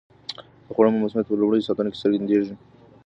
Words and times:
د 0.65 0.67
خوړو 0.75 0.89
مسمومیت 1.03 1.27
په 1.27 1.35
لومړیو 1.39 1.65
ساعتونو 1.67 1.89
کې 1.91 2.01
څرګندیږي. 2.03 2.53